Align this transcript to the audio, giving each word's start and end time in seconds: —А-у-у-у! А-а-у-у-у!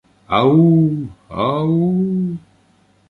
—А-у-у-у! 0.37 1.07
А-а-у-у-у! 1.43 2.37